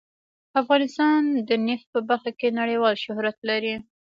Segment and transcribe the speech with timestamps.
[0.61, 3.75] افغانستان د نفت په برخه کې نړیوال شهرت لري.